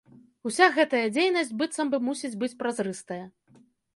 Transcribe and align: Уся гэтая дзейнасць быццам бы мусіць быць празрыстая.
Уся 0.51 0.67
гэтая 0.77 1.01
дзейнасць 1.17 1.51
быццам 1.59 1.93
бы 1.93 1.97
мусіць 2.07 2.33
быць 2.45 2.51
празрыстая. 2.65 3.21